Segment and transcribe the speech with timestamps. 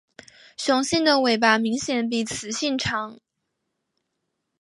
[0.57, 3.19] 雄性的尾巴明显比雌性长。